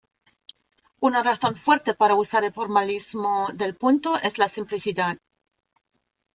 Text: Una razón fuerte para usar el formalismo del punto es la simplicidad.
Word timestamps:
Una 0.99 1.21
razón 1.21 1.55
fuerte 1.55 1.93
para 1.93 2.15
usar 2.15 2.43
el 2.43 2.51
formalismo 2.53 3.49
del 3.53 3.75
punto 3.75 4.17
es 4.17 4.39
la 4.39 4.47
simplicidad. 4.47 5.19